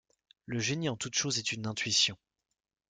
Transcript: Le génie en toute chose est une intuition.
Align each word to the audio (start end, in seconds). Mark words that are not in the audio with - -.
Le 0.47 0.57
génie 0.57 0.89
en 0.89 0.97
toute 0.97 1.13
chose 1.13 1.37
est 1.37 1.51
une 1.51 1.67
intuition. 1.67 2.17